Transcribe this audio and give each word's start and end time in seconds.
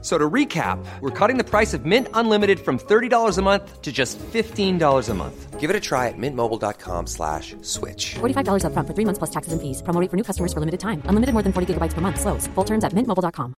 So 0.00 0.16
to 0.16 0.30
recap, 0.30 0.78
we're 1.00 1.10
cutting 1.10 1.38
the 1.38 1.44
price 1.44 1.74
of 1.74 1.84
Mint 1.84 2.06
Unlimited 2.14 2.60
from 2.60 2.78
$30 2.78 3.36
a 3.36 3.42
month 3.42 3.82
to 3.82 3.90
just 3.90 4.16
$15 4.32 5.08
a 5.08 5.14
month. 5.14 5.58
Give 5.58 5.70
it 5.70 5.74
a 5.74 5.80
try 5.80 6.06
at 6.06 6.14
mintmobile.com 6.16 7.08
slash 7.08 7.56
switch. 7.62 8.14
$45 8.20 8.62
upfront 8.62 8.86
for 8.86 8.94
three 8.94 9.04
months 9.04 9.18
plus 9.18 9.30
taxes 9.30 9.52
and 9.52 9.60
fees. 9.60 9.82
Promo 9.82 10.00
rate 10.00 10.08
for 10.08 10.16
new 10.16 10.22
customers 10.22 10.52
for 10.52 10.60
limited 10.60 10.78
time. 10.78 11.02
Unlimited 11.06 11.32
more 11.34 11.42
than 11.42 11.52
40 11.52 11.74
gigabytes 11.74 11.94
per 11.94 12.00
month. 12.00 12.20
Slows. 12.20 12.46
Full 12.54 12.64
terms 12.64 12.84
at 12.84 12.92
mintmobile.com. 12.92 13.54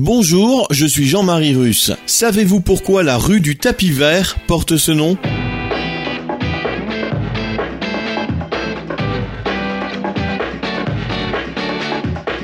Bonjour, 0.00 0.68
je 0.70 0.86
suis 0.86 1.06
Jean-Marie 1.06 1.56
Russe. 1.56 1.90
Savez-vous 2.06 2.60
pourquoi 2.60 3.02
la 3.02 3.16
rue 3.16 3.40
du 3.40 3.58
tapis 3.58 3.90
vert 3.90 4.36
porte 4.46 4.76
ce 4.76 4.92
nom? 4.92 5.16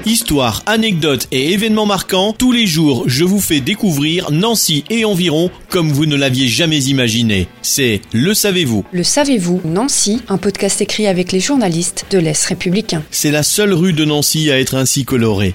Histoire, 0.07 0.63
anecdotes 0.67 1.29
et 1.33 1.53
événements 1.53 1.87
marquants, 1.87 2.35
tous 2.37 2.53
les 2.53 2.67
jours 2.67 3.05
je 3.07 3.25
vous 3.25 3.41
fais 3.41 3.61
découvrir 3.61 4.31
Nancy 4.31 4.85
et 4.91 5.07
environ 5.07 5.51
comme 5.71 5.91
vous 5.91 6.05
ne 6.05 6.15
l'aviez 6.15 6.47
jamais 6.47 6.83
imaginé. 6.85 7.49
C'est 7.63 8.03
Le 8.13 8.35
Savez-vous 8.35 8.85
Le 8.93 9.03
savez-vous 9.03 9.63
Nancy, 9.65 10.21
un 10.29 10.37
podcast 10.37 10.83
écrit 10.83 11.07
avec 11.07 11.33
les 11.33 11.41
journalistes 11.41 12.05
de 12.11 12.19
l'Est 12.19 12.45
républicain. 12.45 13.03
C'est 13.11 13.31
la 13.31 13.43
seule 13.43 13.73
rue 13.73 13.95
de 13.95 14.05
Nancy 14.05 14.51
à 14.51 14.61
être 14.61 14.75
ainsi 14.75 15.07
colorée. 15.07 15.55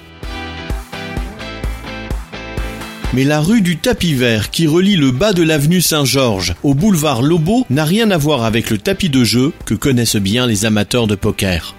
Mais 3.14 3.22
la 3.22 3.40
rue 3.40 3.60
du 3.60 3.76
tapis 3.76 4.14
vert 4.14 4.50
qui 4.50 4.66
relie 4.66 4.96
le 4.96 5.12
bas 5.12 5.32
de 5.32 5.44
l'avenue 5.44 5.80
Saint-Georges 5.80 6.56
au 6.64 6.74
boulevard 6.74 7.22
Lobo 7.22 7.66
n'a 7.70 7.84
rien 7.84 8.10
à 8.10 8.16
voir 8.16 8.42
avec 8.42 8.70
le 8.70 8.78
tapis 8.78 9.10
de 9.10 9.22
jeu 9.22 9.52
que 9.64 9.74
connaissent 9.74 10.16
bien 10.16 10.48
les 10.48 10.64
amateurs 10.64 11.06
de 11.06 11.14
poker. 11.14 11.76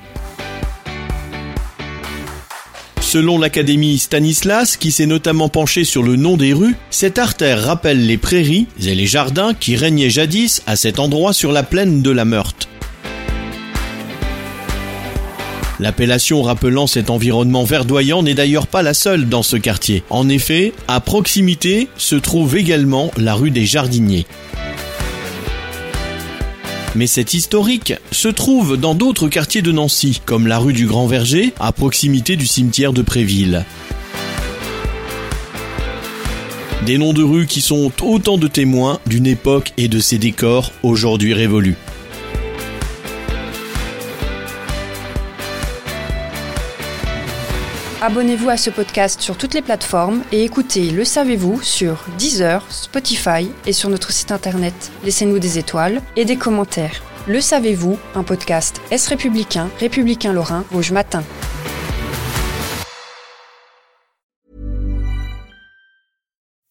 Selon 3.12 3.38
l'Académie 3.38 3.98
Stanislas, 3.98 4.78
qui 4.78 4.90
s'est 4.90 5.06
notamment 5.06 5.50
penchée 5.50 5.84
sur 5.84 6.02
le 6.02 6.16
nom 6.16 6.38
des 6.38 6.54
rues, 6.54 6.78
cette 6.92 7.20
artère 7.20 7.62
rappelle 7.62 8.08
les 8.08 8.18
prairies 8.18 8.68
et 8.82 8.96
les 8.96 9.06
jardins 9.06 9.54
qui 9.54 9.76
régnaient 9.76 10.10
jadis 10.10 10.64
à 10.66 10.78
cet 10.78 10.98
endroit 10.98 11.34
sur 11.34 11.52
la 11.52 11.64
plaine 11.64 12.02
de 12.02 12.10
la 12.10 12.24
Meurthe. 12.24 12.70
L'appellation 15.82 16.42
rappelant 16.42 16.88
cet 16.88 17.10
environnement 17.10 17.66
verdoyant 17.66 18.24
n'est 18.24 18.34
d'ailleurs 18.34 18.68
pas 18.68 18.82
la 18.82 18.94
seule 18.94 19.28
dans 19.28 19.44
ce 19.44 19.58
quartier. 19.58 20.04
En 20.10 20.30
effet, 20.30 20.72
à 20.88 21.02
proximité 21.02 21.90
se 21.98 22.16
trouve 22.16 22.56
également 22.56 23.12
la 23.18 23.34
rue 23.34 23.52
des 23.52 23.66
Jardiniers. 23.66 24.26
Mais 26.96 27.08
cet 27.08 27.34
historique 27.34 27.94
se 28.12 28.28
trouve 28.28 28.76
dans 28.76 28.96
d'autres 28.96 29.30
quartiers 29.30 29.62
de 29.62 29.72
Nancy, 29.72 30.22
comme 30.26 30.48
la 30.48 30.60
rue 30.60 30.74
du 30.74 30.88
Grand 30.88 31.08
Verger, 31.08 31.54
à 31.60 31.72
proximité 31.72 32.36
du 32.36 32.46
cimetière 32.46 32.92
de 32.92 33.02
Préville. 33.02 33.66
Des 36.86 36.98
noms 36.98 37.14
de 37.14 37.24
rues 37.24 37.46
qui 37.46 37.62
sont 37.62 37.92
autant 38.02 38.38
de 38.38 38.48
témoins 38.48 39.00
d'une 39.06 39.28
époque 39.28 39.72
et 39.78 39.88
de 39.88 40.00
ses 40.00 40.18
décors 40.18 40.72
aujourd'hui 40.84 41.34
révolus. 41.34 41.78
Abonnez-vous 48.04 48.50
à 48.50 48.58
ce 48.58 48.72
podcast 48.72 49.22
sur 49.22 49.38
toutes 49.38 49.54
les 49.54 49.62
plateformes 49.62 50.24
et 50.32 50.44
écoutez 50.44 50.90
Le 50.90 51.06
Savez-vous 51.06 51.62
sur 51.62 52.04
Deezer, 52.18 52.66
Spotify 52.72 53.52
et 53.68 53.74
sur 53.74 53.90
notre 53.90 54.12
site 54.12 54.32
internet. 54.32 54.74
Laissez-nous 55.04 55.38
des 55.38 55.60
étoiles 55.60 56.02
et 56.16 56.26
des 56.26 56.36
commentaires. 56.36 57.00
Le 57.28 57.40
Savez-vous, 57.40 58.00
un 58.16 58.24
podcast 58.24 58.82
Est 58.90 59.08
républicain, 59.08 59.70
républicain 59.80 60.34
lorrain, 60.34 60.66
Rouge 60.72 60.92
Matin. 60.92 61.24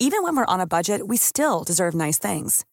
Even 0.01 0.25
when 0.25 0.35
we're 0.35 0.45
on 0.49 0.59
a 0.59 0.67
budget, 0.67 1.07
we 1.07 1.17
still 1.17 1.63
deserve 1.65 1.95
nice 1.95 2.19
things. 2.19 2.65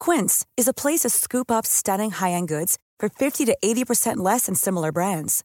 Quince 0.00 0.44
is 0.56 0.66
a 0.66 0.74
place 0.74 1.02
to 1.02 1.08
scoop 1.08 1.52
up 1.52 1.64
stunning 1.64 2.10
high-end 2.10 2.48
goods 2.48 2.78
for 2.98 3.08
50 3.08 3.44
to 3.44 3.56
80% 3.62 4.16
less 4.16 4.46
than 4.46 4.56
similar 4.56 4.90
brands. 4.90 5.44